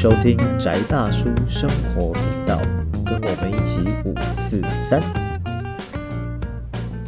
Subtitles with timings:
[0.00, 2.56] 收听宅大叔生活频道，
[3.04, 5.00] 跟我们一起五四三。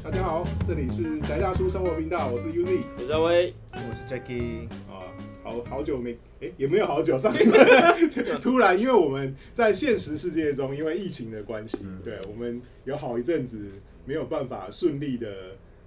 [0.02, 5.06] 大家好，这里是宅大叔生活频道，我是 UZ 我是阿威，我是 Jackie，啊，
[5.44, 13.56] 好好久没，哎、也没有好久，上一个突然，因为我们在现实世界中，因为疫情的关系，对我们有好一阵子
[14.04, 15.28] 没有办法顺利的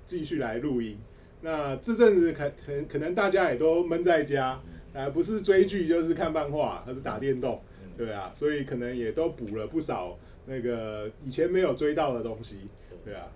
[0.06, 0.98] 继续来录音。
[1.42, 4.58] 那这阵子可可能可能大家也都闷在家，
[4.94, 7.62] 啊，不是追剧就是看漫画，还是打电动，
[7.98, 12.58] 对啊，所以可能也都补了不少那个以前没有追到的东西，
[13.04, 13.32] 对啊，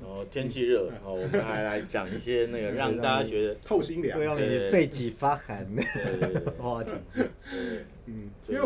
[0.00, 6.90] 然后天气热，然后我们还来讲一些那个让大家觉得，透心凉会，让你背脊发寒的话题。
[8.06, 8.60] 嗯，因为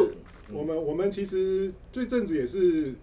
[0.52, 2.94] 我们我们其实这阵子也是，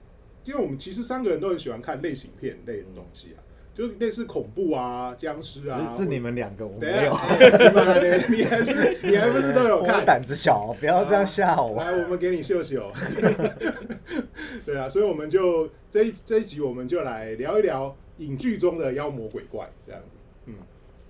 [0.44, 3.40] 因为我们其实三个人都很喜欢看类型片类的东西啊，
[3.78, 5.94] 就类似恐怖啊、僵尸啊。
[5.96, 7.14] 是是你们两个，我没有。
[8.30, 10.04] 你还就是你还不是都有我 看？
[10.04, 11.78] 胆子小，不要这样吓我。
[11.80, 12.92] 来，我们给你秀秀。
[14.66, 20.18] 对啊，所以我们就这一这一集我们就来聊一聊影剧中的妖魔鬼怪这样子。
[20.48, 20.56] 嗯，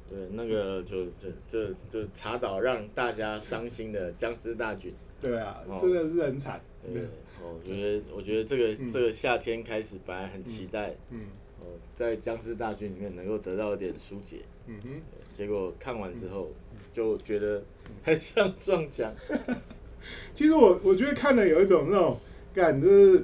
[0.09, 6.59] 对那个就就就就查到让大家伤心的僵尸大军，对啊哦，真的是很惨。
[6.93, 7.03] 对，
[7.41, 11.21] 哦，我觉得我觉得这个嗯这个夏天开始，本来很期待，嗯
[11.59, 14.89] 哦，在僵尸大军里面能够得到一点疏解，嗯哼。
[15.33, 16.49] 结果看完之后
[16.91, 17.61] 就觉得
[18.01, 19.13] 很像撞墙，
[20.33, 22.17] 其实我我觉得看了有一种那种
[22.55, 23.23] 感，就是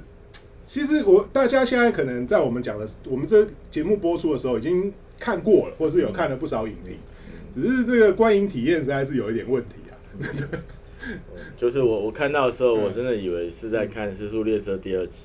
[0.62, 6.96] 其实我大家现在可能在我们讲的，我们这节目播出的时候已经看过了，或是有看了不少影评，
[7.52, 9.92] 只是这个观影体验实在是有一点问题啊。
[11.58, 15.24] 就是我我看到的时候，我真的以为是在看《失速列车》第二集。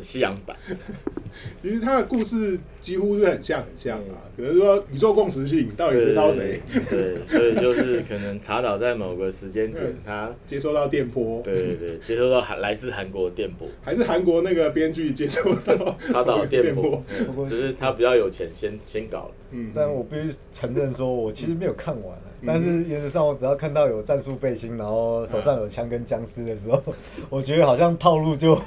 [0.00, 0.56] 西洋版，
[1.62, 17.02] 其实它的故事几乎是很像很像啊，可能说宇宙共识性到底是靠谁对，所以就是可能查导在某个时间点嗯，他接收到电波，对对对接收到韩来自韩国的电波，还是韩国那个编剧接收到查导的电波
[17.46, 19.30] 只是他比较有钱，先先搞了。
[19.52, 26.82] 嗯，但我必须承认说，我其实没有看完、啊嗯但是原则上，我只要看到有战术背心，然后手上有枪跟僵尸的时候，
[27.30, 28.60] 我觉得好像套路就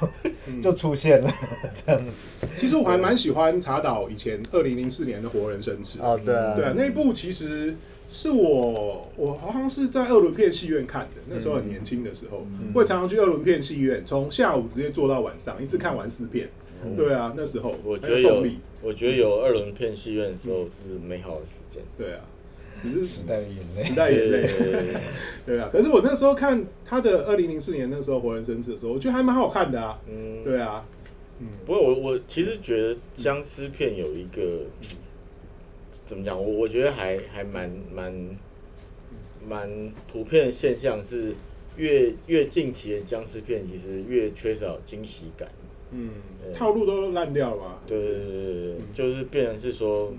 [0.46, 0.60] 嗯。
[0.62, 1.30] 就出现了
[1.86, 2.46] 这样子。
[2.56, 7.76] 其实我还蛮喜欢查岛以前二零零四年的《活人生吃》哦，对啊，对啊，那一部其实
[8.08, 12.72] 是我我好像是在二轮片戏院看的，那时候很年轻的时候，嗯。
[12.72, 16.48] 会常常去二轮片戏院，从下午直接坐到晚上，一次看完四片。
[16.96, 17.74] 对啊，那时候。
[17.84, 18.44] 我觉得有
[18.82, 21.82] 我觉得有二轮片戏院的时候是美好的时间。
[21.96, 22.20] 对啊，
[22.82, 23.94] 只是时代的眼泪时。
[23.94, 24.46] 代眼泪
[25.46, 25.68] 对，啊。
[25.72, 29.98] 可是我那时候看他的二零零四年那时候《活人生吃》的时候，我觉得还蛮好看的啊。
[30.08, 30.84] 嗯，对啊，
[31.40, 34.62] 嗯，不过我我其实觉得僵尸片有一个
[36.06, 38.12] 怎么讲，我我觉得还还蛮蛮
[39.48, 41.34] 蛮普遍的现象是，
[41.76, 45.48] 越越近期的僵尸片其实越缺少惊喜感。
[45.90, 46.10] 嗯，
[46.52, 47.82] 套路都烂掉了吧。
[47.86, 50.12] 对对对对对就是变成是说，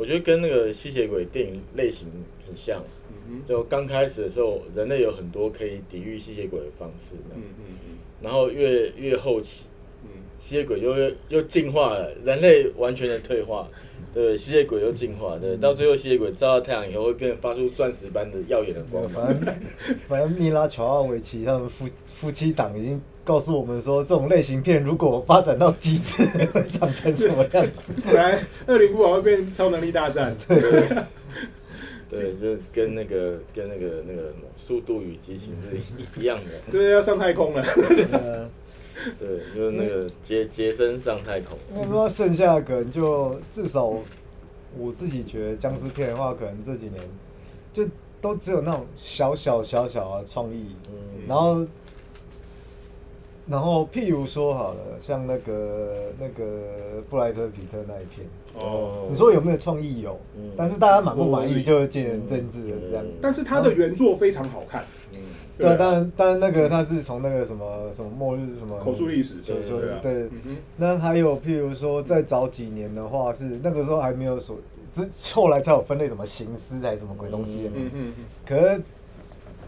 [0.00, 2.08] 我觉得跟那个吸血鬼电影类型
[2.46, 2.82] 很像。
[3.28, 9.66] 嗯就刚开始的时候，人类有很多可以抵御吸血鬼的方式，嗯嗯嗯然后越越后期，
[10.02, 13.68] 嗯吸血鬼又又又进化了，人类完全的退化，
[14.12, 19.26] 对，吸血鬼又进化，对，到最后吸血鬼照到太阳以后会变发出钻石般的耀眼的光芒。
[19.26, 19.54] 反正
[20.08, 21.86] 反正米拉乔奥维奇他们夫
[22.20, 27.94] 夫妻档已经告诉我们说，这种类型片如果发展到极致， 会长成什么样子？
[27.96, 30.36] 嗯，本来二零五会变超能力大战。
[32.10, 36.72] 对，就跟那个跟那个那个什么《速度与激情》是一一样的。
[36.72, 37.62] 就是要上太空了。
[37.62, 38.50] 呃，
[39.18, 41.56] 对，就是那个杰杰森上太空。
[41.76, 43.84] 应该说剩下的可能就至少
[44.76, 47.00] 我自己觉得僵尸片的话，可能这几年
[47.72, 47.86] 就
[48.20, 50.94] 都只有那种小小小小的创意，嗯
[51.28, 51.64] 然后
[53.50, 58.24] 然后譬如说好了，像那个那个布莱德皮特那一片，
[58.60, 59.08] 哦。
[59.10, 60.02] 你说有没有创意？
[60.02, 63.04] 有嗯，但是大家满不满意就见仁见智了这样。
[63.20, 65.18] 但是他的原作非常好看，嗯，
[65.58, 70.12] 对但但那个他是从那个什么什么末日什么口述历史，对对啊，对。
[70.12, 74.58] 对嗯哼，那还有譬如说，再早几年的话是那个时候还没有所，
[74.92, 77.70] 之后来才有分类什么行尸还是什么鬼东西的。
[77.74, 78.12] 嗯嗯。
[78.46, 78.80] 可是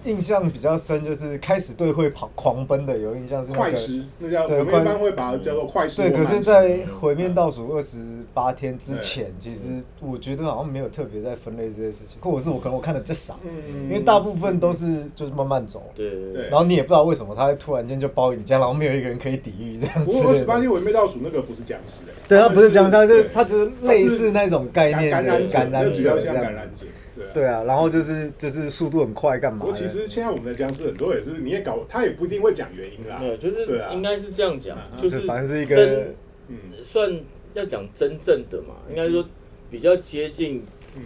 [0.05, 7.99] 印象比较深，就是开始对会跑狂奔的有印象是嗯，那个快尸，那叫对我们一般会把它叫做快尸或对，可是，在毁灭倒数二十
[8.35, 20.05] 八天之前，其实我觉得好像没有特别在分类这些事情，或者是我可能我看的最少，嗯因为大部分都是就是慢慢走，对对然后你也不知道为什么他会突然间就包你家，然后没有一个人可以抵御这样子。
[20.05, 26.87] 不过二十八天毁灭倒数那个不是僵尸的，对，他不是僵尸，他就他就是类似那种概念的感感染者，感染主要者这样像感染者。
[27.33, 27.45] 对对啊。
[27.45, 29.61] 对啊，然后就是就是速度很快，干嘛？
[29.61, 33.19] 不过其实现在我们的僵尸很多也是，你也搞，他也不一定会讲原因啦。
[33.21, 36.15] 没有，就是对啊应该是这样讲，嗯就是反正是一个真
[36.49, 37.21] 嗯算
[37.55, 39.25] 要讲真正的嘛，应该说
[39.71, 40.65] 比较接近
[40.97, 41.03] 嗯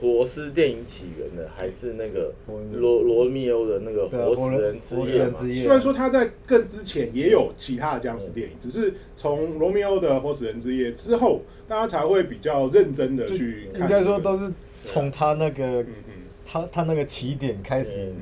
[0.00, 5.24] 活尸电影起源的，还是那个我罗罗密欧的那个活死人之夜嘛。
[5.24, 13.82] 人之夜虽然说他在更之前也有其他的僵尸电影，只是从罗密欧的《活死人之夜》之后，大家才会比较认真的去看。
[13.82, 14.52] 应该说都是
[14.84, 16.14] 从他那个嗯嗯。
[16.44, 18.16] 他他那个起点开始嗯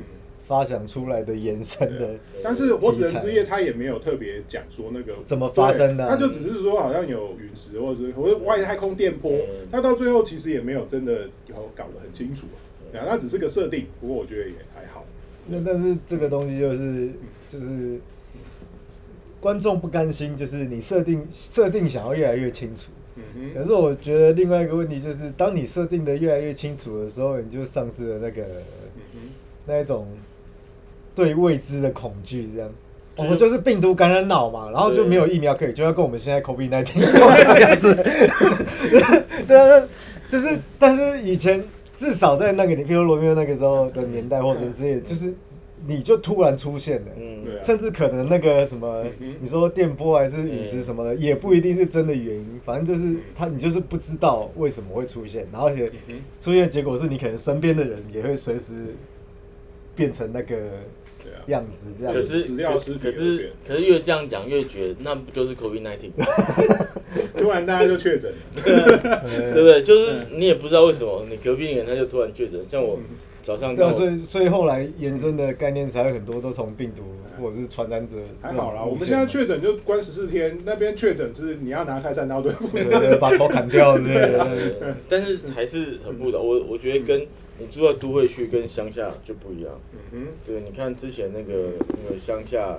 [0.47, 2.11] 发想出来的延伸的，
[2.45, 6.11] 但是《活死人之夜》他也没有特别讲说那个怎么发生的啊。
[6.11, 12.47] 他就只是说好像有陨石或者是或者外太空电波嗯，他到最后其实也没有真的有搞得很清楚
[12.93, 15.05] 啊，那只是个设定，不过我觉得也还好。
[15.47, 17.11] 那但是这个东西就是
[17.49, 17.99] 就是
[19.41, 22.93] 观众不甘心，就是你设定设定想要越来越清楚。
[23.37, 28.43] 嗯，可是我觉得另外一个问题就是，当你设定的越来越清楚的时候，你就丧失了那个
[29.15, 29.31] 嗯
[29.67, 30.07] 那一种
[31.15, 32.71] 对未知的恐惧，这样。
[33.17, 37.95] 我就是们就是病毒感染脑嘛，然后就没有疫苗可以，就要跟我们现在 COVID 1 9说的样子。
[39.47, 39.87] 对啊，那
[40.31, 41.63] 就是，但是以前
[41.99, 45.35] 至少在那个，你比如罗密欧那个时候的年代或者之类，就是
[45.87, 49.05] 你就突然出现了，嗯，对啊甚至可能那个什么
[49.41, 55.91] 你说电波还是陨石什么的，也不一定是真的原因，反正就是他，你就是不知道为什么会出现，然后而且
[56.41, 58.95] 出现的结果是你可能身边的人也会随时
[59.97, 60.57] 变成那个
[61.47, 62.21] 样子，这样可。
[62.21, 62.43] 是
[62.99, 68.37] 可是可是越这样讲越觉得那不就是 COVID 1 9突然大家就确诊了。
[68.63, 69.83] 对不对？
[69.83, 72.99] 就是你也不知道为什么，你隔壁人他就突然确诊，像我
[73.43, 77.03] 早上对啊，所以所以后来延伸的概念才会很多都从病毒
[77.43, 82.69] 或者是传染者还好啦，我们现在确诊就关十四天，那边确诊是你要拿开山刀对付。
[82.69, 84.97] 对对，把头砍掉之类对的。
[85.09, 86.41] 但是还是很不的。
[86.41, 87.27] 我我觉得跟
[87.59, 89.73] 你住在都会区跟乡下就不一样。
[89.93, 91.71] 嗯哼对，你看之前那个
[92.05, 92.77] 那个乡下，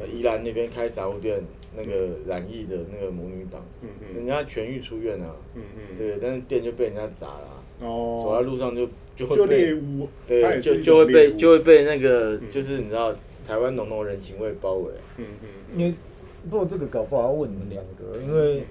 [0.00, 1.40] 呃宜兰那边开杂货店，
[1.76, 9.80] 那个染疫的那个母女党，嗯人家痊愈出院啊，嗯嗯，对，但是店就被人家砸了啊、哦，走在路上就就会被
[10.26, 12.50] 对，就就会被就会被那个嗯。
[12.50, 13.14] 就是你知道
[13.46, 14.92] 台湾浓浓人情味包围。
[15.18, 15.48] 嗯嗯
[15.78, 15.94] 因为
[16.48, 18.64] 不过这个搞不好要问你们两个，因为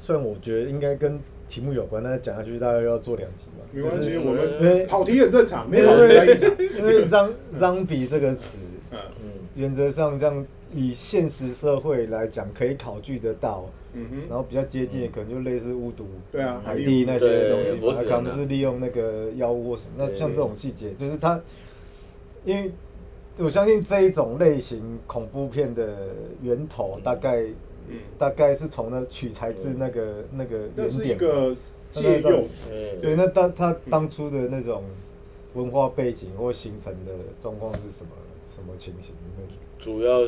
[0.00, 3.64] 虽然我觉得应该跟题目有关，但是讲下去大概要做两集嘛。
[3.72, 6.50] 没关系，就是我们跑题很正常，没因跑题在一为场。
[6.78, 8.58] 因为 “zom zombie” 这个词，
[9.54, 18.16] 原则上这样以现实社会来讲，可以考据得到，嗯哼，然后比较接近的可能就类似巫毒、对啊海地那些东西嘛，活死人啊。
[18.16, 19.90] 它可能是利用那个妖物或什么。
[19.96, 21.40] 那像这种细节，就是他，
[22.44, 22.70] 因为
[23.38, 26.08] 我相信这一种类型恐怖片的
[26.42, 27.42] 源头，大概
[27.88, 31.56] 嗯，大概是从那取材自那个那个那是一原点嘛个
[31.92, 34.82] 借用，哎对，那当他当初的那种
[35.54, 38.10] 文化背景或形成的状况是什么
[38.54, 39.12] 什么情形？
[39.78, 40.26] 主要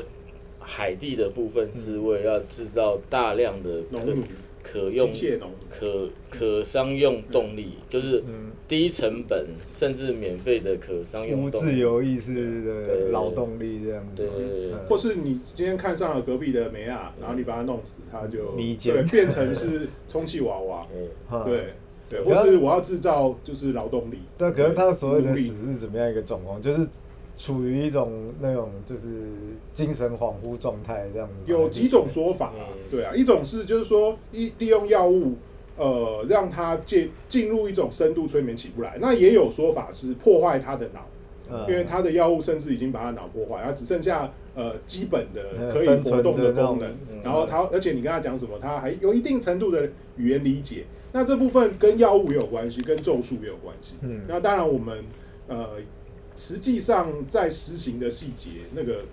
[0.58, 3.82] 海地的部分是为了要制造大量的
[4.62, 8.50] 可可用机械农可可商用动力，就是嗯。
[8.68, 11.70] 低成本甚至免费的可商用动力。
[11.70, 14.16] 自由意识的对劳动力这样子。
[14.16, 14.72] 对对对对。
[14.72, 14.86] 嗯。
[14.88, 18.92] 或是你今天看上了隔壁的梅亚，然后你把它弄死，它就迷奸。
[18.92, 20.86] 对变成是充气娃娃，
[21.46, 21.74] 对。
[22.08, 26.60] 对，可是或是我要制造就是劳动力，对，可是他所谓的死是怎么样一个状况？
[26.62, 26.86] 就是
[27.38, 29.00] 处于一种那种就是
[29.74, 31.34] 精神恍惚状态这样子。
[31.46, 35.34] 有几种说法啊嗯，对啊，一种是就是说利利用药物，
[35.76, 41.06] 呃，让他进进入一种深度催眠起不来，那也有说法是破坏他的脑，
[41.50, 46.90] 嗯，因为他的药物甚至已经把他脑破坏，然后只剩下呃基本的嗯可以活动的功能。
[47.12, 53.96] 嗯，然后他而且你跟他讲什么，他还有一定程度的语言理解，那这部分跟药物也有关系，跟咒术也有关系。
[54.00, 54.22] 嗯。
[54.26, 55.04] 那当然我们
[55.48, 55.72] 呃
[56.36, 59.04] 实际上在实行的细节，那个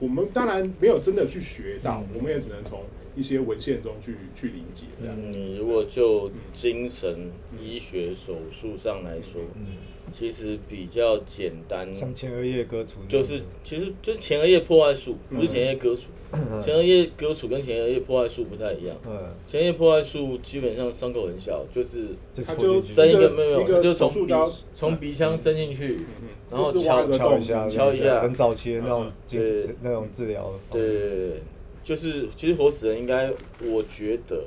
[0.00, 2.16] 我们当然没有真的去学到，嗯。
[2.16, 2.80] 我们也只能从
[3.14, 5.14] 一些文献中去去理解这样。
[5.30, 7.30] 你如果就精神
[7.62, 9.76] 医学手术上来说，嗯，
[10.12, 16.02] 其实比较简单，像前额叶割除，就是其实就是前额叶破坏术，不是前额叶割除。
[16.32, 16.60] 嗯。
[16.62, 18.96] 前额叶割除跟前额叶破坏术不太一样。
[19.04, 24.32] 嗯，前额叶破坏术基本上伤口很小，就是就他就伸一一个个没有没有，一个就从鼻
[24.72, 28.22] 从鼻腔伸进去，嗯然后就是挖个洞敲一下，敲一下。
[28.22, 29.60] 很早期的那种对。
[29.60, 30.88] 神那种治疗方对式。
[30.88, 31.42] 对对对，
[31.82, 33.30] 就是其实活死人应该，
[33.64, 34.44] 我觉得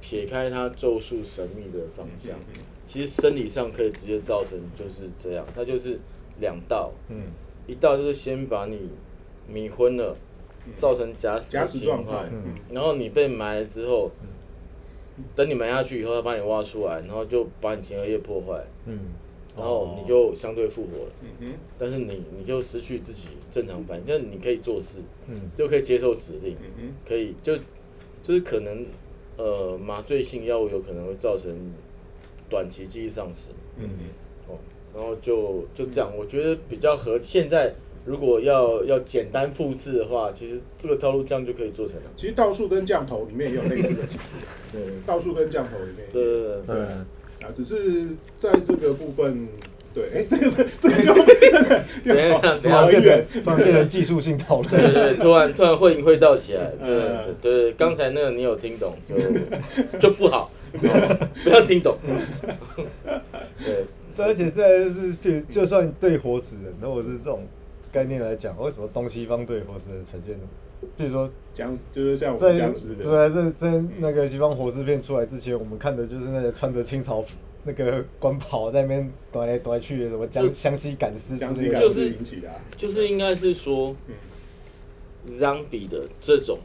[0.00, 2.36] 撇开他咒术神秘的方向，
[2.86, 5.98] 其实生理上可以直接造成就是这样，它就是
[6.40, 7.22] 两道，嗯。
[7.68, 8.90] 一道就是先把你
[9.48, 10.16] 迷昏了，
[10.76, 12.28] 造成假死的假死状态
[12.72, 14.10] 然后你被埋了之后，
[15.36, 18.98] 等你埋下去以后，他把你挖出来，然后就把你前额叶破坏，嗯
[19.56, 21.12] 然后你就相对复活了。
[21.22, 27.56] 嗯哼，但是你你就失去自己正常反应，但你可以做事，嗯就可以接受指令，嗯可以就
[28.22, 28.86] 就是可能
[29.36, 31.50] 呃麻醉性药物有可能会造成
[32.48, 33.88] 短期记忆丧失，哼，嗯
[34.48, 34.58] 哦，
[34.94, 42.10] 然后就就这样，我觉得比较合现在如果要要简单复制的话，其实这个套路这样就可以做成了。
[42.16, 44.34] 其实倒数跟降头里面也有类似的技术，
[44.72, 46.22] 对倒数跟降头里面对
[46.66, 46.86] 对
[47.42, 49.48] 啊，只是在这个部分，
[49.94, 51.14] 对，哎，这个这个要
[52.04, 54.70] 等一下跑很远，突然变成技术性讨论。
[54.70, 61.96] 对对对，突然突然会会到起来，对对嗯对对，刚才那个你有听懂就就不好，哦不要听懂。
[63.64, 63.84] 对，
[64.24, 67.46] 而且再就是，譬如就算对活死人，如果是这种
[67.92, 70.44] 概念来讲，为什么东西方对活死人呈现的？
[70.96, 77.24] 比如说僵就是像我在们僵尸的，对啊，在在那个西方活尸片出来之前，我们看的就是那些穿着清朝
[77.64, 81.80] 那个官袍在那边踱来踱去的，什么就江湘西赶尸之僵尸类的。
[81.80, 84.14] 就是引起的啊，就是应该是说嗯
[85.28, 86.58] ，zombie 的这种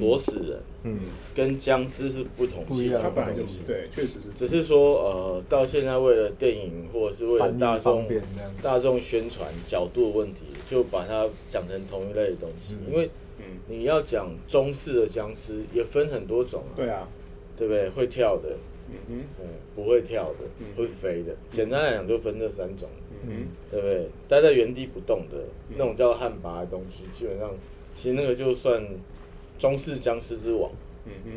[0.00, 0.98] 活死人嗯，
[1.34, 8.06] 跟僵尸是不同不一样它本来的对，确实是，只是说呃，到现在为了电影或者是为了大众
[8.62, 12.92] 大众宣传角度的问题，就把它讲成同一类的东西，嗯。
[12.92, 13.10] 因为
[13.46, 17.08] 嗯，你要讲中式的僵尸也分很多种啊，对啊，
[17.56, 17.88] 对不对？
[17.90, 18.56] 会跳的，
[18.90, 20.66] 嗯哼，嗯，不会跳的，嗯。
[20.76, 24.08] 会飞的，简单来讲就分这三种，嗯哼，对不对？
[24.28, 27.50] 待在原地不动的那种叫旱魃的东西，基本上
[27.94, 28.86] 其实那个就算
[29.58, 30.70] 中式僵尸之王，
[31.06, 31.30] 嗯哼，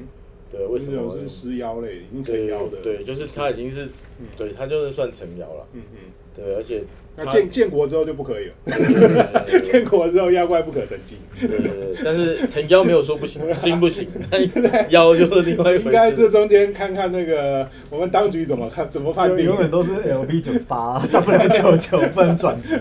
[0.52, 1.10] 对，为什么？
[1.18, 3.88] 是尸妖类，已经成妖的，对，就是他已经是，
[4.36, 5.98] 对他就是算成妖了，嗯哼。
[6.36, 16.12] 对，而且他那建建国之后就不可以了， 建国之后妖怪不可成精，对对对，但是成妖没有说不行， 精不行， 但妖就是另外一应该。
[16.12, 19.46] 这中间看看那个我们当局怎么看怎么判定。
[19.46, 22.80] 永永远都是 LV 九十八，上不了九九，不能转职。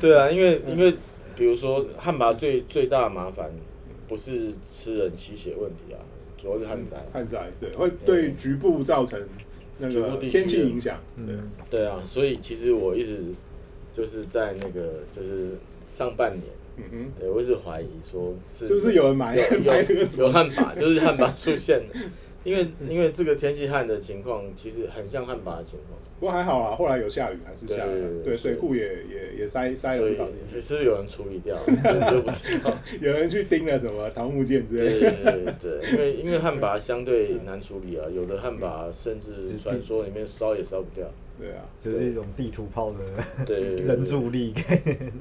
[0.00, 0.92] 对啊，因为因为
[1.36, 3.50] 比如说旱魃最最大的麻烦
[4.08, 5.98] 不是吃人吸血问题啊，
[6.36, 6.96] 主要是旱灾。
[7.12, 9.18] 旱灾对会对局部造成
[9.80, 13.18] 那局部地区个天气影响，对，嗯，对啊，所以其实我一直
[13.92, 15.58] 就是在那个就是
[15.88, 16.44] 上半年，
[16.76, 20.22] 嗯哼，对我一直怀疑说是是不是有人买有买那个什么？
[20.22, 21.86] 有有旱魃，就是汉巴出现了，
[22.44, 32.76] 因为因为这个天气旱的情况其实很像旱魃的情况，不过还好啦，后来有下雨还是下雨了，对水库也也也塞塞了所以不少进去，是不是有人处理掉， 不知道。
[33.00, 41.06] 有人去盯了什么桃木剑之对类的，对对，因为因为旱魃相对难处理啊，有的旱魃甚至传说里面烧也烧不掉。
[41.38, 41.64] 对啊。
[41.80, 42.92] 就是一种地图炮
[43.46, 44.54] 的 人助力。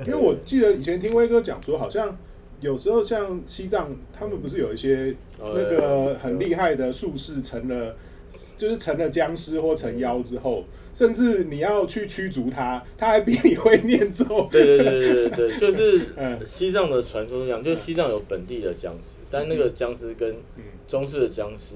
[0.05, 2.17] 因为我记得以前听威哥讲说，好像
[2.61, 7.95] 有时候像西藏，他们不是有一些哦那个很厉害的术士成了，
[8.57, 10.63] 就是成了僵尸或成妖之后，
[10.93, 14.47] 甚至你要去驱逐他，他还比你会念咒。
[14.51, 16.39] 对对对对对对， 就是嗯。
[16.45, 20.63] 西藏的传说是这样，就是西藏有本地的僵尸，但那个僵尸跟嗯。
[20.87, 21.75] 中式的僵尸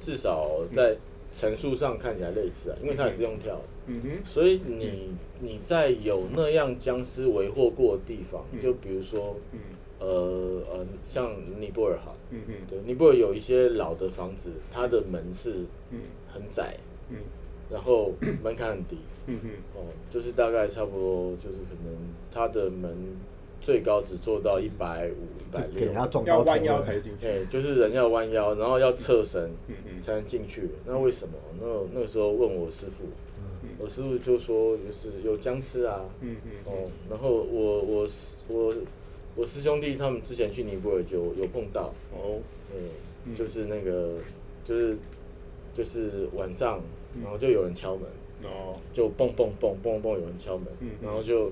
[0.00, 0.96] 至少在
[1.32, 3.62] 陈述上看起来类似啊，因为它也是用跳的。
[3.86, 8.60] 嗯哼，所以你你在有那样僵尸为祸过的地方，嗯。
[8.60, 9.58] 就比如说嗯
[10.02, 11.30] 呃呃，像
[11.60, 16.00] 尼泊尔哈，嗯嗯，对，尼泊尔有一些老的房子，它的门是嗯
[16.32, 16.76] 很窄，
[17.10, 17.16] 嗯
[17.70, 21.94] 然后门槛很低，嗯哼，哦，就是大概差不多，就是可能
[22.32, 22.94] 它的门
[23.60, 25.92] 最高只做到一百五、一百六
[26.26, 27.26] 要弯腰才进去。
[27.26, 30.68] 哎，就是人要弯腰，然后要侧身嗯嗯才能进去。
[30.84, 31.34] 那为什么？
[31.60, 33.04] 那那个时候问我师傅，
[33.78, 38.06] 我师傅就说就是有僵尸啊，嗯嗯哦，然后我我
[38.48, 38.74] 我
[39.34, 42.38] 我师兄弟他们之前去尼泊尔就有碰到，哦，
[42.74, 44.14] 嗯，就是那个
[44.64, 44.96] 就是
[45.74, 46.80] 就是晚上，
[47.22, 48.02] 然后就有人敲门，
[48.44, 50.66] 哦，就蹦蹦蹦蹦蹦有人敲门。
[50.80, 51.50] 嗯，然后就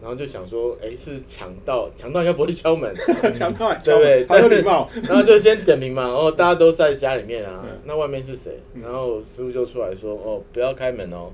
[0.00, 2.92] 然后就想说，哎，是强盗，强盗应该不会敲门，
[3.34, 4.26] 强盗还对不对？
[4.26, 4.88] 很有礼貌。
[5.08, 8.58] 然后就先点名嘛，然后大家都在家里面啊嗯，那外面是谁？
[8.82, 11.30] 然后师傅就出来说，哦，不要开门哦，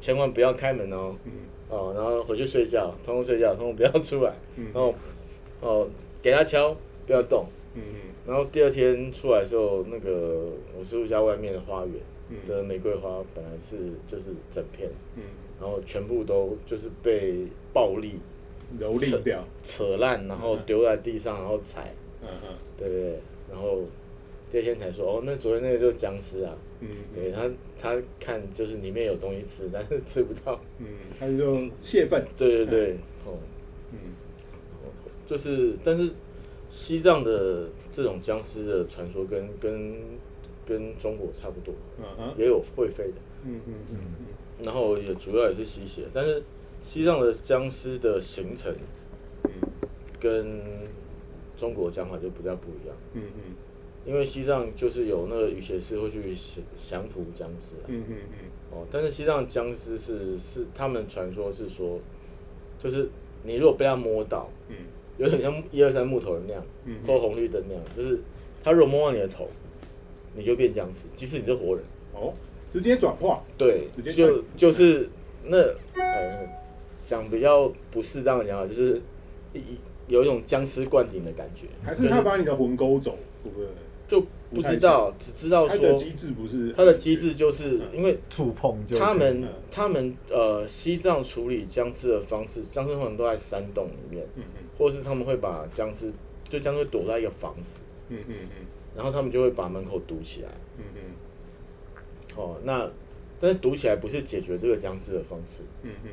[0.00, 1.32] 千万不要开门哦，嗯
[1.72, 4.94] 哦，然后回去睡觉，通通睡觉，通通不要出来，嗯然后
[5.60, 5.88] 哦
[6.20, 6.76] 给他敲，
[7.06, 7.46] 不要动。
[7.74, 7.82] 嗯
[8.26, 10.46] 然后第二天出来的时候，那个
[10.78, 11.94] 我师傅家外面的花园
[12.28, 13.76] 嗯的玫瑰花本来是
[14.06, 15.22] 就是整片，嗯
[15.60, 18.20] 然后全部都就是被暴力
[18.72, 19.42] 嗯，蹂躏掉。
[19.62, 23.18] 扯烂，然后丢在地上，然后踩，嗯嗯对不对？
[23.50, 23.78] 然后
[24.52, 30.86] 第二天才说，哦，那昨天那个就是僵尸啊，嗯对他他看就是里面有东西吃， 但是吃不到，嗯，
[31.18, 32.22] 他就泄愤。
[32.36, 32.92] 对对对，
[33.24, 33.38] 哦，
[33.92, 33.98] 嗯。
[35.26, 36.10] 就是但是
[36.68, 39.94] 西藏的这种僵尸的传说跟跟
[40.66, 42.34] 跟中国差不多，嗯哼。
[42.36, 43.14] 也有会飞的。
[43.46, 43.96] 嗯嗯嗯。
[44.62, 46.42] 然后也主要也是吸血，但是
[46.84, 48.70] 西藏的僵尸的形成
[49.44, 49.50] 嗯。
[50.20, 50.60] 跟
[51.56, 53.54] 中国讲法就比较不一样，嗯嗯
[54.04, 56.64] 因为西藏就是有那个雨鞋师会去降
[57.02, 58.16] 降服僵尸啊，嗯嗯
[58.70, 61.98] 哦，但是西藏僵尸是是他们传说是说，
[62.82, 63.08] 就是
[63.44, 64.76] 你如果被他摸到，嗯。
[65.18, 68.18] 有点像一二三木头人那样，嗯或红绿灯那样，就是
[68.64, 69.46] 他如果摸到你的头，
[70.34, 71.84] 你就变僵尸，即使你是活人。
[72.14, 72.32] 哦，
[72.70, 75.08] 直接转化，对直接，就看就是
[75.44, 75.58] 那
[76.02, 76.48] 呃，
[77.04, 79.00] 讲比较不适当的讲法，就是
[79.52, 79.60] 一
[80.08, 83.66] 有一种僵尸灌顶的感觉，还是他把你的魂勾走，对不会？
[84.12, 94.42] 就不知道，只知道说它的机制不是它的机制就是因为触碰就他们嗯他们呃西藏处理僵尸的方式，僵尸通常都在山洞里面，嗯
[94.76, 96.12] 或者是他们会把僵尸
[96.46, 100.48] 就僵尸躲在一个房子，嗯嗯嗯然后他们就会把门口堵起来。
[100.76, 101.00] 嗯嗯
[102.36, 102.90] 哦，那
[103.40, 106.10] 但是堵起来不是解决这个僵尸的方式，嗯嗯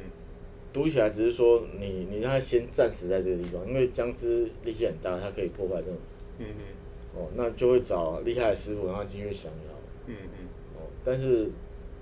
[0.72, 5.98] 堵起来只是说你你让他先暂时在这个地方，因为僵尸力气很大，它可以破坏这种。
[6.40, 6.46] 嗯
[7.20, 9.74] 哦，那就会找厉害的师傅然后进去降妖。
[10.08, 11.50] 嗯嗯哦，但是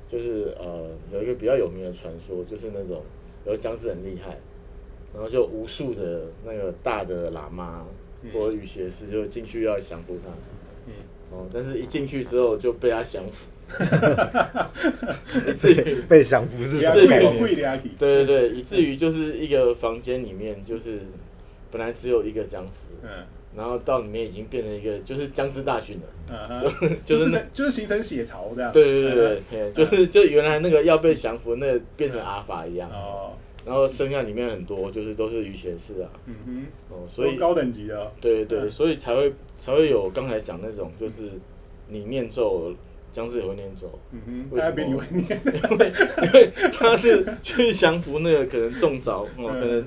[0.08, 3.04] 就是呃有一个比较有名的传说，就是那种
[3.46, 4.38] 有个僵尸很厉害，
[5.14, 7.86] 然后就无数的那个大的喇嘛
[8.22, 10.32] 嗯或者雨邪师就进去要降服他。
[10.88, 10.94] 嗯
[11.32, 13.50] 哦，但是一进去之后就被他降服，
[15.46, 17.38] 以至于被降服是嗯，至于什么概念？
[17.40, 21.00] 贵的体，对对对，以至于就是一个房间里面就是
[21.70, 23.10] 本来只有一个僵尸，嗯
[23.58, 26.04] 然后到里面已经变成一个就是僵尸大军了。
[26.30, 33.32] 嗯就是就是形成血槽这样，对对对就是就原来那个要被降服那个变成阿法一样，哦，
[33.66, 41.30] 然后剩下里面很多就是都是鱼血士啊，嗯哼，哦，所以都高等级的哦，对对对，嗯所以才会才会有刚才讲那种就是
[41.88, 42.74] 你念咒，
[43.14, 49.86] 僵尸也会念咒，嗯哼，为什么他比你会念， 因为因为他是去降服那个可能中招哦，嗯可能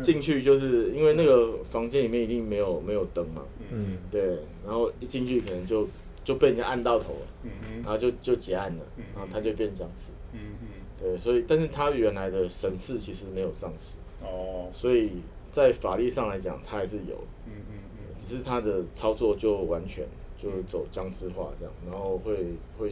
[0.00, 5.86] 进去就是因为那个房间里面一定没有没有灯嘛，嗯，对，然后一进去可能就
[6.24, 7.50] 就被人家按到头了，嗯
[7.82, 10.12] 然，后就就结案了嗯，然后他就变僵尸。
[10.32, 10.66] 嗯哼，
[10.98, 15.10] 对，所以但是他原来的神识其实没有丧失，哦，所以
[15.50, 20.06] 在法律上来讲，他还是有，嗯嗯嗯，只是他的操作就完全
[20.42, 22.34] 就是走僵尸化这样，然后会
[22.78, 22.90] 会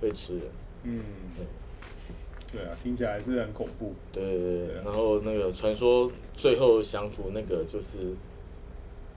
[0.00, 0.44] 会吃人，
[0.84, 1.00] 嗯，
[1.36, 1.44] 对
[2.60, 4.82] 啊，听起来还是很恐怖，对对对对啊。
[4.84, 7.98] 然后那个传说最后降服那个就是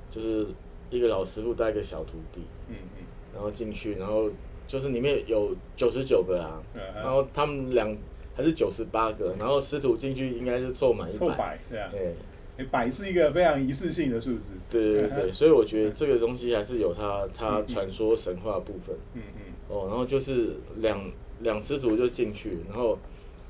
[0.09, 0.47] 就是
[0.89, 3.05] 一个老师傅带一个小徒弟，嗯嗯。
[3.33, 4.29] 然后进去，然后
[4.67, 7.95] 就是里面有九十九个啊，嗯然后他们两
[8.35, 12.15] 还是九十八个，然后师徒进去应该是凑满一凑百，百对啊，对。
[12.57, 19.85] 诶百是一个非常仪式性的数字，对对对，所以我觉得这个东西还是有它它嗯传说神话的部分嗯嗯哦。
[19.87, 22.97] 然后就是两两师徒就进去，然后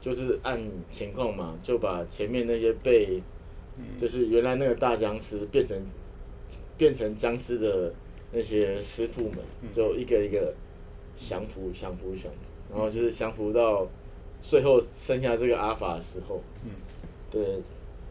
[0.02, 0.60] 就是按
[0.90, 3.22] 情况嘛，就把前面那些被
[3.78, 3.98] 嗯。
[4.00, 5.78] 就是原来那个大僵尸变成
[6.78, 7.94] 变成僵尸的
[8.32, 9.70] 那些师傅们，嗯。
[9.72, 10.54] 就一个一个
[11.16, 13.88] 降服降服降服，然后就是降服到
[14.42, 16.72] 最后剩下这个阿法的时候，嗯。
[17.30, 17.44] 对，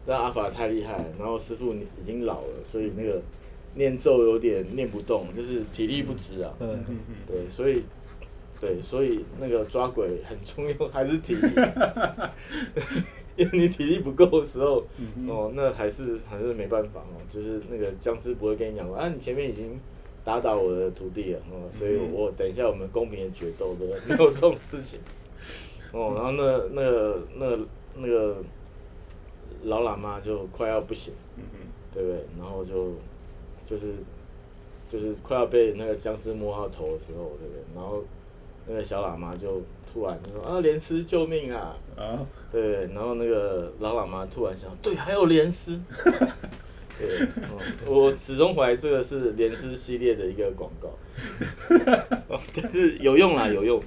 [0.05, 3.21] 但阿法太厉害，然后师傅已经老了，所以那个
[3.75, 6.55] 念咒有点念不动，就是体力不支啊。
[7.27, 7.83] 对，所以
[8.59, 11.41] 对，所以那个抓鬼很重要，还是体力，
[13.37, 19.79] 因为你体力不够的时候，嗯哦，那还是还是没办法哦，就是那个僵尸不会跟你讲说啊，你前面已经
[20.25, 24.99] 打倒我的徒弟了哦，所以嗯我等一下我们公平的决斗的，没有这种事情。
[25.93, 26.43] 哦，然后那
[26.73, 27.59] 那个那个
[27.95, 28.37] 那个
[29.63, 31.59] 老喇嘛就快要不行，嗯嗯
[31.93, 32.19] 对不对？
[32.37, 32.93] 然后就
[33.65, 33.93] 就是
[34.87, 37.63] 就是快要被那个僵尸摸到头的时候，对不对？
[37.73, 38.03] 然后
[38.67, 41.75] 那个小喇嘛就突然就说啊，莲师救命啊！
[41.97, 42.19] 啊，
[42.51, 45.79] 对，然后那个老喇嘛突然想，对，还有莲师。
[46.99, 50.89] 对，哦我始终怀疑这个是莲师系列的一个广告，
[52.27, 53.81] 哦，但是有用啦，有用。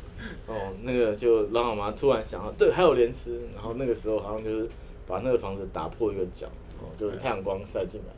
[0.46, 4.68] 哦，那个就老喇嘛突然想到，对，还有莲师，然后那个时候好像就是
[5.06, 6.46] 把那个房子打破一个角，
[6.80, 8.14] 哦，就是太阳光晒进来，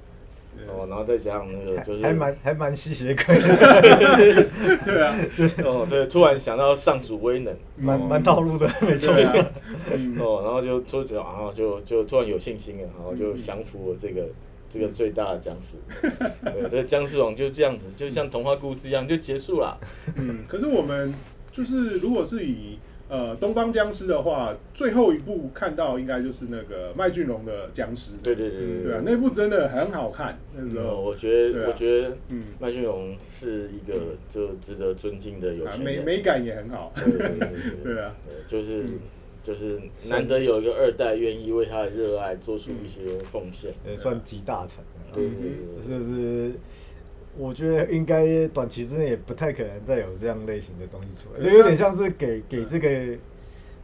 [0.68, 3.46] 哦，然后再加上那个就是还蛮还蛮吸血鬼的，
[4.84, 5.14] 对啊，
[5.64, 9.24] 哦，对，突然想到上主威能，蛮哦蛮套路的，没错对。
[9.24, 9.46] 啊，
[9.94, 14.26] 嗯哦，然后就突然，然后就就突然有信心了，然后就降服了这个
[14.68, 15.76] 这个最大的僵尸。
[16.44, 19.78] 对，这个僵尸王就这样子，就像童话故事一样就结束了。
[20.16, 21.12] 嗯，可是我们
[21.52, 28.12] 就是如果是以呃，东方僵尸的话，最后一部看到应该就是那个麦浚龙的僵尸。
[28.22, 30.38] 对对对对对啊，那部真的很好看。
[30.56, 33.94] 那时呃候，我觉得，我觉得嗯，麦浚龙是一个
[34.28, 35.98] 就值得尊敬的有啊钱人。
[35.98, 36.92] 美美感也很好。
[36.96, 38.98] 对对对对 对啊，对，就是嗯
[39.42, 43.72] 就是难得有一个二代愿意为他的热爱做出一些奉献。
[43.86, 45.12] 也算集大成了。
[45.12, 46.52] 对对嗯对对是不是？
[47.36, 53.16] 我觉得应该短期之内也不太可能再有这样类型的东西出来，就有点像是给给这个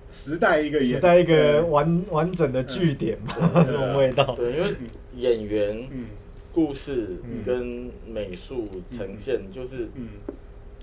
[0.09, 3.35] 时代一个时代一个完完整的据点嘛，
[3.67, 4.35] 这种味道。
[4.37, 4.75] 对，因为
[5.17, 6.07] 演员、嗯。
[6.53, 7.45] 故事嗯。
[7.45, 10.09] 跟美术呈现，就是嗯。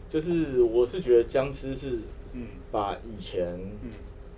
[0.10, 2.00] 就是我是觉得僵尸是
[2.34, 2.48] 嗯。
[2.72, 3.46] 把以前
[3.84, 3.90] 嗯。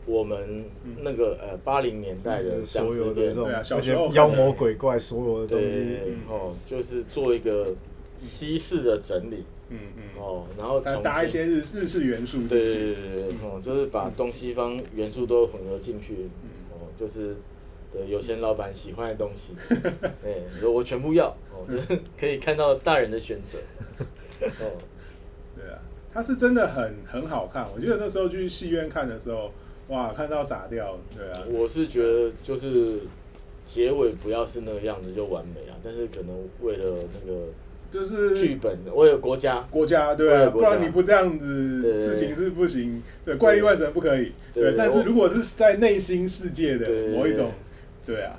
[0.05, 0.65] 我们
[1.03, 7.75] 那个呃八零年代的僵所尸片有的这种对啊小那些时候妖魔鬼怪，所有的东西，哦，就是做一个
[8.19, 9.43] 西式的整理。
[9.71, 12.47] 嗯嗯，哦，然后搭一些日日式元素。
[12.47, 16.27] 对对对对对，哦，就是把东西方元素都混合进去，
[16.71, 17.35] 哦，就是
[17.93, 19.53] 对有钱老板喜欢的东西，
[20.25, 23.59] 哎，我全部要，哦，就是可以看到大人的选择，
[24.41, 24.81] 哦，
[25.55, 25.77] 对啊，
[26.11, 27.67] 它是真的很很好看。
[27.71, 29.51] 我记得那时候去戏院看的时候，
[29.89, 30.97] 哇，看到傻掉。
[31.15, 33.01] 对啊，我是觉得就是
[33.67, 37.43] 结尾不要是那个样子就完美了，但是可能为了那个
[37.91, 43.01] 就是剧本，为了国家，国家对啊，为了国家不然你不这样对子，对事情是不行。
[43.25, 44.31] 对，怪力乱神不可以。
[44.53, 47.51] 对，但是如果是在内心世界的某一种，
[48.05, 48.37] 对啊，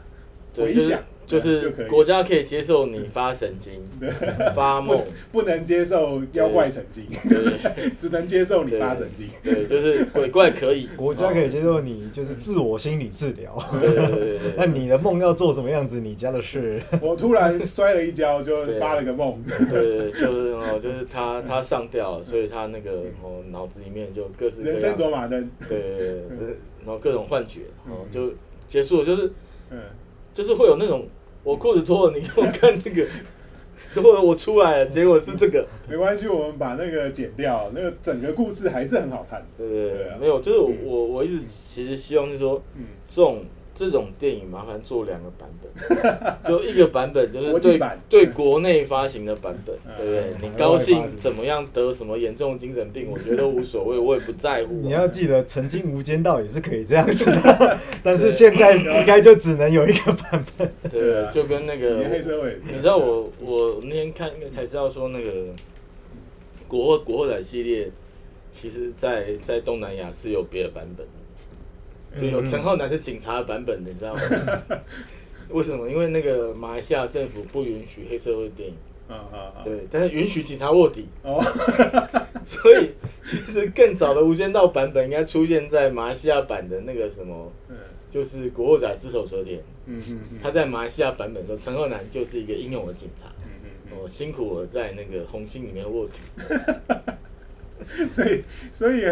[0.56, 3.80] 回想就是国家可以接受你发神经、
[4.54, 4.98] 发梦，
[5.30, 9.26] 不能接受妖怪神经，对 只能接受你对发神经。
[9.42, 13.56] 对，就是鬼怪可以， 国家可以接受你就是自我心理治疗。
[13.80, 16.80] 对对对 那你的梦要做什么样子，你家的事。
[17.00, 19.40] 我突然摔了一跤，就发了个梦。
[19.70, 22.90] 对，就是哦，就是他他上吊了，所以他那个
[23.22, 25.50] 哦脑子里面就各式各人生样，走马灯。
[25.68, 26.06] 对对对
[26.38, 26.46] 对，
[26.84, 28.32] 然后各种幻觉，哦就
[28.66, 29.30] 结束了，就是
[29.70, 29.78] 嗯，
[30.32, 31.06] 就是会有那种
[31.42, 33.06] 我裤子脱了，你给我看这个，
[33.94, 39.44] 如果我出来了，结果是这个，没关系，我们把那个剪掉，那个整个故事还是很好看。
[39.56, 43.42] 对对对啊，没有，就是我我我一直其实希望是说，嗯，这种
[43.80, 50.20] 这种电影麻烦做两个版本， 就一个版本就是对对国内发行的版本，嗯对不对？
[50.20, 54.74] 嗯你高兴怎么样得什么严重精神病，我觉得无所谓，我也不在乎。
[54.74, 60.70] 你要记得，曾经《无间道》也是可以这样子的， 但是现在应该就只能有一个版本。
[60.90, 65.30] 对就跟那个你黑社会你知道我我那天看才知道说那个
[66.68, 67.90] 国货国货仔系列，
[68.50, 71.12] 其实在在东南亚是有别的版本的，
[72.18, 74.80] 就有陈浩南是警察的版本的，你知道吗？
[75.50, 75.88] 为什么？
[75.90, 78.74] 因为那个马来西亚政府不允许黑社会电影，
[79.08, 79.62] 啊啊啊！
[79.64, 81.42] 对，但是允许警察卧底，哦，
[82.46, 82.90] 所以
[83.24, 87.76] 其实更早的《无间道》版本应该出现在马来西亚版的那个什么，嗯
[88.10, 89.58] 就是《古惑仔之手遮天》。
[89.86, 93.26] 嗯嗯嗯，他在马来西亚版本的时候，陈浩南就是一个英勇的警察。
[93.42, 96.20] 嗯嗯哦，辛苦我在那个红星里面卧底。
[97.98, 99.04] 嗯，所以所以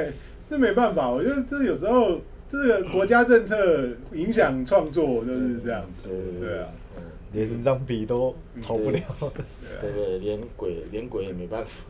[0.48, 6.08] 这没办法，我觉得这有时候这个国家政策影响创作就是这样子。
[6.08, 9.00] 对对啊，嗯连张笔都逃不了。
[9.80, 11.84] 对对，连鬼连鬼也没办法，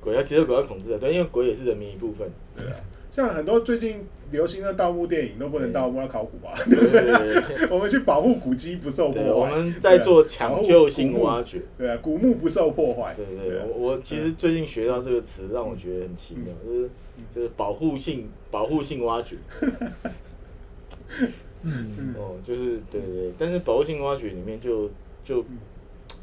[0.00, 2.28] 鬼要接受鬼要统治的，对，因为鬼也是人民一部分。
[2.54, 2.76] 对啊，
[3.10, 6.54] 像很多最近流行的盗墓电影都不能盗墓，要考古吧。
[6.64, 9.30] 对对 我们去保护古迹不受，破坏。
[9.30, 11.62] 我们在做抢救性挖掘。
[11.76, 13.14] 对啊，古墓不受破坏。
[13.14, 16.90] 对对我我其实最近学到这个词，让我觉得很奇妙，就是
[17.30, 19.36] 就是保护性保护性挖掘。
[21.62, 24.90] 嗯，哦，就是对对对，但是保护性挖掘里面就
[25.24, 25.44] 就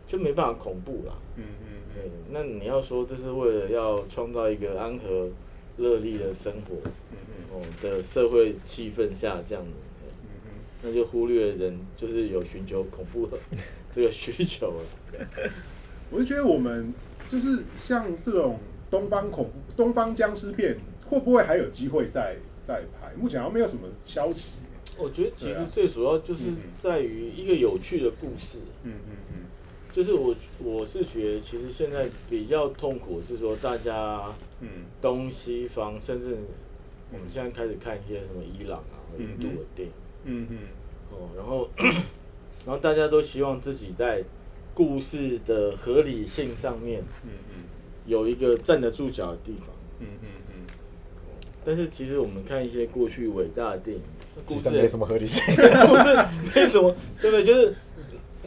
[0.07, 1.13] 就没办法恐怖啦。
[1.35, 5.27] 嗯嗯对，那你要说这是为了要创造一个安和
[5.77, 6.75] 乐利的生活，
[7.55, 9.71] 哦的社会气氛下这样子，
[10.23, 10.51] 嗯嗯
[10.83, 13.37] 那就忽略了人就是有寻求恐怖的
[13.89, 14.83] 这个需求了。
[16.11, 16.93] 我就觉得我们
[17.29, 18.59] 就是像这种
[18.91, 23.11] 东方恐怖、东方僵尸片，会不会还有机会再再拍？
[23.17, 24.59] 目前好像没有什么消息。
[24.97, 29.35] 我觉得其实最主要就是在于一个有趣的故事，嗯嗯嗯
[29.91, 34.21] 就是我我是觉得其实现在比较痛苦是说大家
[34.61, 34.67] 嗯
[35.01, 36.37] 东西方，甚至
[37.15, 39.93] 我们现在开始看一些什么伊朗啊、嗯印度的电影。
[40.25, 40.57] 嗯嗯
[41.11, 41.69] 哦，然后
[42.65, 44.23] 然后大家都希望自己在
[44.73, 47.63] 故事的合理性上面嗯嗯
[48.05, 49.69] 有一个站得住脚的地方。
[49.99, 50.55] 嗯嗯嗯
[51.63, 54.03] 但是其实我们看一些过去伟大的电影，
[54.45, 55.41] 故事其实没什么合理性。
[55.55, 57.45] 故事为什么对不对？
[57.45, 57.75] 就是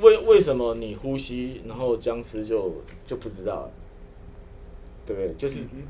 [0.00, 2.74] 为为什么你呼吸，然后僵尸就
[3.07, 3.70] 就不知道了，
[5.07, 5.35] 对不对？
[5.38, 5.83] 就是嗯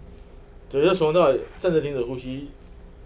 [0.71, 2.49] 只是从头到尾站着停止呼吸，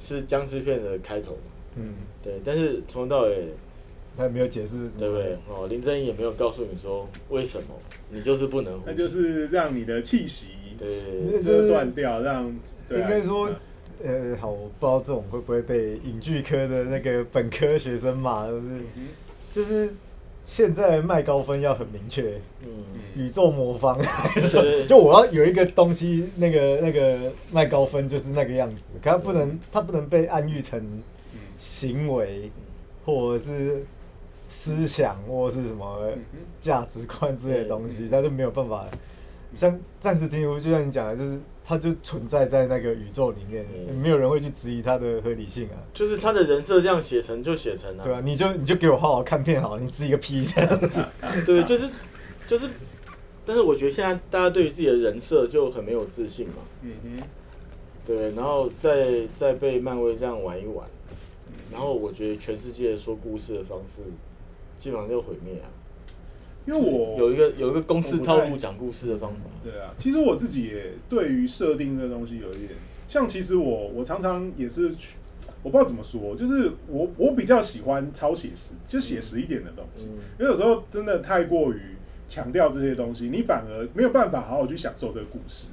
[0.03, 1.39] 是僵尸片的开头，
[1.77, 3.47] 嗯，对，但是从头到尾，
[4.17, 5.37] 他也没有解释，对不对？
[5.49, 7.69] 哦，林正英也没有告诉你说为什么
[8.11, 11.41] 你就是不能呼吸，那就是让你的气息对。
[11.41, 12.47] 遮断掉，让
[12.91, 13.49] 应该说，
[14.03, 19.09] 呃，好，我不知道这种会不会被影剧科的那个本科学生骂，就是嗯
[19.53, 19.95] 就是
[20.45, 22.69] 现在卖高分要很明确，嗯，
[23.17, 23.99] 宇宙魔方，
[24.87, 30.79] 就我要有一个东西，那个那个卖高分就是那个样子，可它不能它不能被暗喻成
[31.33, 32.51] 嗯行为
[33.05, 33.85] 或者是
[34.51, 36.11] 思想或者是什么
[36.61, 38.87] 价值观之类的东西，它就没有办法。
[39.57, 45.77] 像暂时听，就像你讲的，就是它就存在在那个宇宙里面，嗯没有人会去质疑它的合理性啊。
[45.93, 50.81] 就是他的人设这样写成就写成啊，对啊，你就你就给我好好看片好了，你质疑个屁这样。
[51.47, 51.89] 对，就是
[52.47, 52.69] 就是，
[53.45, 57.25] 但是我觉得现在大家对于自己的人设就很没有自信嘛，嗯哼，
[58.07, 60.87] 对，然后再再被漫威这样玩一玩，
[61.71, 64.03] 然后我觉得全世界说故事的方式
[64.77, 65.69] 基本上就毁灭啊。
[66.65, 72.71] 因为我有一个有一个公式套路讲故事的方法，对啊，其实我自己也对于设定这东西有一点，
[73.09, 75.17] 像其实我我常常也是去，
[75.63, 81.81] 我不知道怎么说，就是我我比较喜欢超写实，就写实一点的东西，嗯因为有时候真的太过于
[82.29, 85.69] 强调这些东西，你反而没有办法好好去享受这个故事。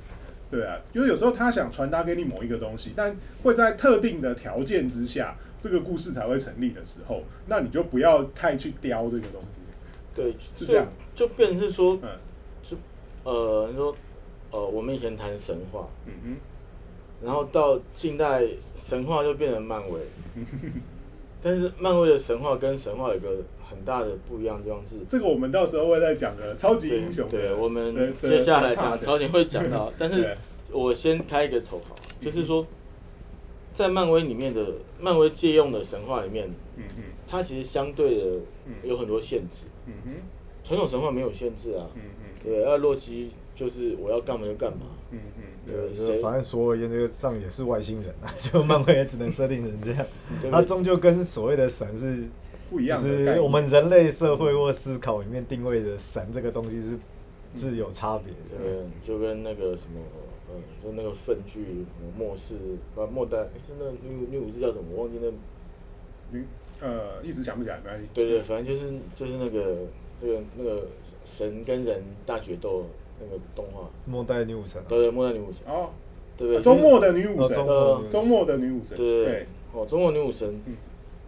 [0.51, 9.58] 对啊，就是有时候他想传达给你某一个东西，但会在特定的条件之下，这个故事才会成立的时候，那你就不要太去雕这个东西。
[10.23, 10.87] 对，是这样。
[11.15, 12.09] 就就变成是说，嗯。
[12.61, 12.75] 就
[13.23, 13.95] 呃，你说
[14.51, 18.43] 呃，我们以前谈神话，嗯哼，然后到近代
[18.75, 19.99] 神话就变成漫威，
[21.41, 27.37] 但是漫威的神话跟神话有个很大的不一样的地方是，这个我们到时候会再讲的超级英雄的。
[27.37, 30.35] 对，我们接下来讲超点会讲到， 但是
[30.71, 32.65] 我先开一个头好，就是说，
[33.73, 34.65] 在漫威里面的
[34.99, 38.25] 漫威借用的神话里面，嗯嗯它其实相对的
[38.65, 38.73] 嗯。
[38.83, 40.11] 有很多限制，嗯哼。
[40.63, 50.05] 传统神话没有限制啊，嗯嗯对，那洛基就是我要干嘛就干嘛，嗯嗯，对，谁反正所有研究上也是外星人啊， 就漫威也只能设定成这样。
[50.41, 50.51] 对。
[50.51, 52.23] 它终究跟所谓的神是
[52.69, 56.99] 不一样就的是我们人类社会或思考里面定位的神这个东西是
[57.55, 58.63] 是有差别的。
[58.63, 59.99] 对，就跟那个什么，
[60.49, 62.53] 呃，就那个粪剧，什么末世，
[62.93, 64.83] 不末代，诶是那个女女武士叫什么？
[64.93, 65.27] 我忘记那，
[66.37, 66.45] 女
[66.81, 68.07] 呃一直想不起来，没关系。
[68.13, 69.77] 对对，反正就是就是那个
[70.21, 70.87] 那个那个
[71.25, 72.85] 神跟人大决斗
[73.19, 75.89] 那个动画，末代女武神、啊，对对，末代女武神，哦，
[76.37, 76.61] 对不对？
[76.61, 80.75] 周末的女武神，哦周末呃周末的女武神，对对哦，周末女武神嗯，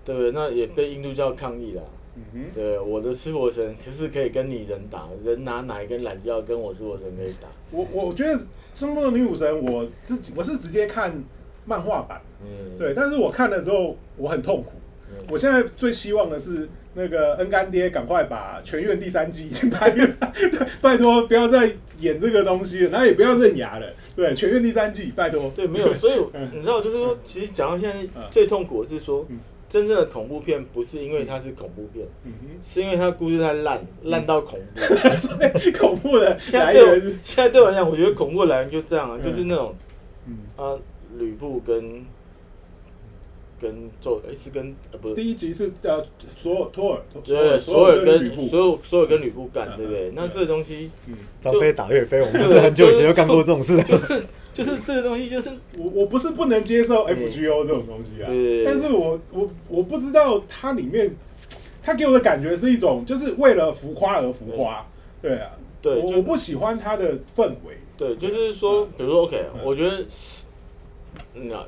[0.06, 0.32] 对不对？
[0.32, 1.84] 那也被印度教抗议了。
[2.14, 7.48] 嗯哼，对，我的湿火神可是可以跟你人打，人拿哪一根懒觉跟我湿火神可以打？
[7.72, 8.38] 我我觉得
[8.74, 11.24] 周末的女武神，我自己我是直接看
[11.64, 14.72] 漫画版，嗯，对，但是我看的时候我很痛苦。
[15.12, 15.26] 嗯。
[15.30, 23.88] 我现在最希望的是那个恩干爹赶快把《全院》第三季已经拍了， 对拜托不要再演这个东西了，然后也不要认牙了。
[24.16, 25.52] 对，《全院》第三季，拜托。
[25.56, 26.50] 对，没有，所以嗯。
[26.54, 28.24] 你知道，就是说，其实讲到现在嗯。
[28.30, 34.82] 最痛苦的是说嗯，真正的恐怖片不是因为它是恐怖片，嗯是因为它的故事太烂，烂到恐怖。
[35.18, 39.74] 所以恐怖的来源，现在对我来讲，我觉得恐怖的来源就这样就是那种
[40.28, 40.76] 嗯，啊，
[41.18, 42.06] 吕布跟
[43.62, 43.72] 跟
[44.02, 46.04] 纣，哎，是跟呃不是，第一集是呃
[46.36, 50.10] 索尔托尔，对，索所有跟吕布，跟所有所有跟吕布干，嗯对不对？
[50.10, 53.82] 嗯那这个东西嗯，张飞打岳飞，我们 不是很久以前就干过这种事。
[53.84, 58.66] 就是就是这个东西就是我我不是不能接受 FGO 这种东西啊，对。
[58.66, 61.16] 但是我我我不知道它里面，
[61.84, 64.86] 它给我的感觉是一种就是为了浮夸而浮夸，
[65.22, 65.36] 对。
[65.38, 69.62] 啊，对我我不喜欢它的氛围，对，就是说，比如说，OK，嗯。
[69.64, 70.46] 我觉得是
[71.34, 71.66] 那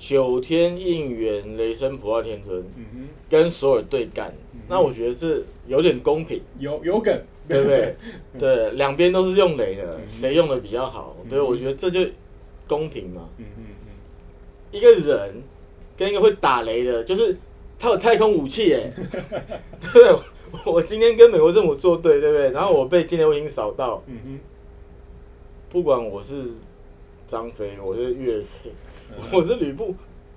[0.00, 7.14] 九天应援雷声普化天尊嗯哼，跟索尔对干嗯，那我觉得这有点公平，有有梗，
[7.46, 7.94] 对不对？
[8.40, 11.14] 对，两边都是用雷的，嗯谁用的比较好？
[11.28, 12.00] 对，嗯我觉得这就
[12.66, 13.28] 公平嘛。
[13.36, 13.64] 嗯嗯
[14.72, 15.42] 一个人
[15.98, 17.36] 跟一个会打雷的，就是
[17.78, 18.82] 他有太空武器，哎，
[19.92, 20.16] 对，
[20.64, 22.50] 我今天跟美国政府作对，对不对？
[22.52, 24.02] 然后我被今天卫星扫到，
[25.68, 26.42] 不管我是
[27.26, 28.72] 张飞，我是岳飞，嗯
[29.32, 29.94] 我是吕布，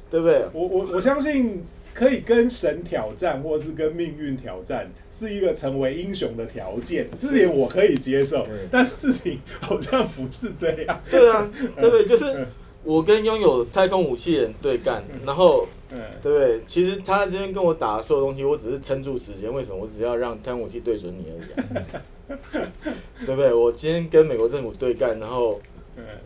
[0.10, 0.46] 对不对？
[0.54, 8.68] 我我我相信可以跟神挑战，或是跟命运挑战，是一个成为英雄的条件，这点我可以接受嗯。
[8.72, 11.02] 但事情好像不是这样。
[11.10, 12.06] 对啊，对不对？
[12.10, 12.48] 就是嗯
[12.84, 16.60] 我跟拥有太空武器的人对干，然后嗯对不对？
[16.66, 19.78] 其实他这边跟我打的所有东西，我只是撑住时间，为什么？
[19.78, 22.68] 我只是要让太空武器对准你而已、啊，
[23.26, 23.54] 对不对？
[23.54, 25.73] 我今天跟美国政府对干，然后嗯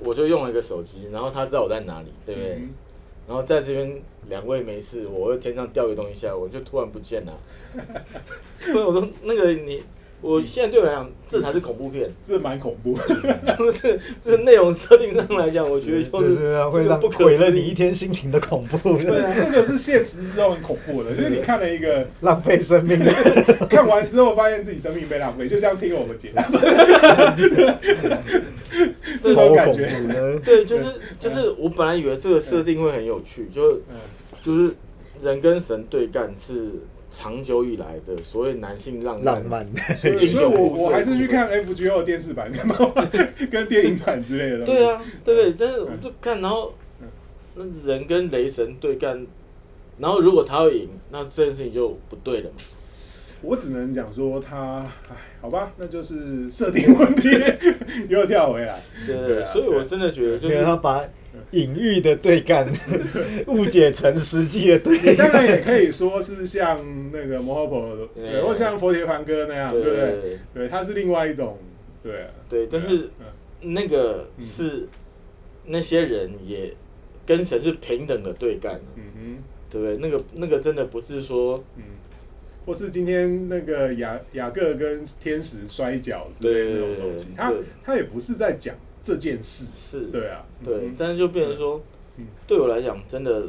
[0.03, 2.55] 我就用了一个手机，然后他知道我在哪里，对不对？
[2.59, 2.73] 嗯
[3.27, 7.37] 然后在这边两位没事，我会天上掉个东西下来，我就突然不见了。
[8.63, 9.83] 对，我说那个你，
[10.19, 12.97] 我现在对我来讲，这才是恐怖片，这蛮恐怖。
[13.57, 22.99] 就是这个内容设定上来讲，我觉得就就是是会让这个不毁了你一天心情的恐怖，对啊，这个是现实之中很恐怖的，就是你看了一个， 浪费生命。
[23.69, 26.41] 看完之后发现自己生命被浪费，就像听我们节目，
[29.23, 29.87] 这种感觉。
[30.43, 30.85] 对，就是
[31.19, 33.95] 就是我本来以为这个设定会很有趣，就嗯
[34.43, 34.73] 就是
[35.21, 36.71] 人跟神对干是
[37.09, 39.65] 长久以来的所谓男性浪浪漫，
[39.97, 42.67] 所以，所以我我还是去看 FGO 的电视版跟
[43.49, 44.65] 跟电影版之类的。
[44.65, 45.55] 对啊，对不对？
[45.57, 46.73] 但是我就看，然后
[47.55, 49.25] 那人跟雷神对干，
[49.97, 52.55] 然后如果他会赢，那这件事情就不对了嘛。
[53.43, 57.29] 我只能讲说他，哎，好吧，那就是设定问题，
[58.09, 58.81] 又跳回来。
[59.05, 61.03] 对对所以我真的觉得就是他把
[61.51, 62.67] 隐喻的对干
[63.47, 65.31] 误解成实际的对你当。
[65.31, 69.81] 然也可以说是像那个摩诃婆，对，对或像佛铁梵哥那样，对。
[69.83, 70.21] 对不对？
[70.21, 71.57] 对对，它是另外一种，
[72.03, 72.29] 对啊。
[72.49, 73.25] 对，但是嗯。
[73.59, 74.87] 那个是
[75.65, 76.71] 那些人也
[77.25, 79.97] 跟神是平等的对干，嗯哼，对不对？
[79.97, 81.83] 那个那个真的不是说嗯，
[82.67, 87.51] 或是今天那个雅雅各跟天使摔跤之类的那种东西，他
[87.83, 88.75] 他也不是在讲
[89.07, 89.99] 这件事，是。
[90.07, 91.81] 对啊，对嗯，但是就变成说
[92.17, 93.43] 嗯，对我来讲，真的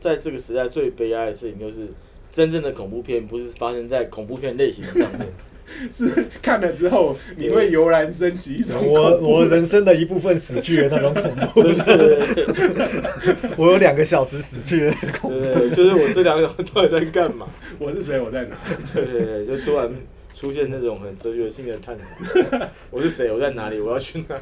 [0.00, 1.86] 在这个时代最悲哀的事情就是，
[2.30, 5.28] 真正的恐怖片不是发生在恐怖片类型上面，
[5.92, 12.44] 是看了之后你会油然升起一种 我我人生的一部分死去的那种恐怖，对 对对。
[12.46, 15.38] 对我有两个小时死去的恐怖。
[15.40, 17.46] 对对，就是我这两个到底在干嘛？
[17.78, 18.56] 我是谁，我在哪？
[18.94, 19.90] 对对对，就突然
[20.34, 22.04] 出现那种很哲学性的探讨，
[22.90, 23.30] 我是谁？
[23.30, 23.78] 我在哪里？
[23.80, 24.36] 我要去哪？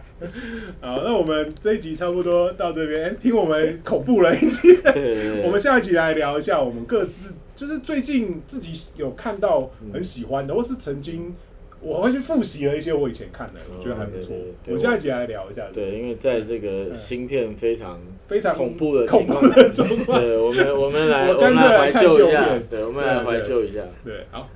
[0.80, 4.78] 好，那我们这一集差不多到这边，哎听我们恐怖了一集。
[5.44, 11.34] 我们下一集来聊一下我们各自，就是最近自己有看到很喜欢的，或是曾经
[11.80, 14.34] 我会去复习了一些我以前看的，我觉得还不错
[14.68, 15.66] 我下一集来聊一下。
[15.72, 17.98] 对，因为在这个芯片非常
[18.28, 19.86] 非常恐怖的恐怖的中。
[20.06, 23.80] 对我们，我们来，我我们来怀旧一下，对，我们来怀旧一下。
[24.04, 24.48] 对，好，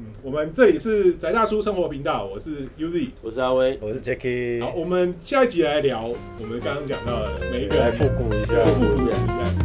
[0.00, 3.10] 嗯，我们这里是宅大叔生活频道，我是 UZ。
[3.20, 6.10] 我是阿威，我是 Jacky，好，我们下一集来聊
[6.40, 8.64] 我们刚刚讲到的每一个来复古一下。
[8.64, 9.14] 复古一下，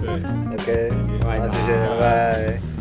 [0.02, 0.12] 对。
[0.54, 2.75] OK，谢谢好，谢谢，拜拜。